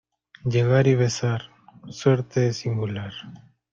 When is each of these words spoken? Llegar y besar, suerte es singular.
Llegar 0.45 0.87
y 0.87 0.95
besar, 0.95 1.51
suerte 1.89 2.47
es 2.47 2.57
singular. 2.57 3.13